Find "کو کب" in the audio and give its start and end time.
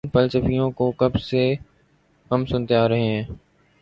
0.71-1.15